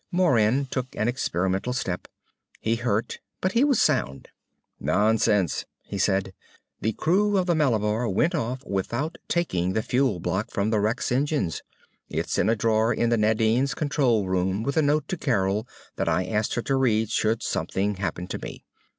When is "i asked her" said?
16.09-16.63